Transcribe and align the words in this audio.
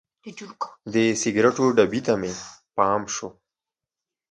د 0.93 0.95
سګریټو 1.21 1.65
ډبي 1.77 2.01
ته 2.05 2.13
مې 2.21 2.33
پام 2.75 3.01
شو. 3.13 3.27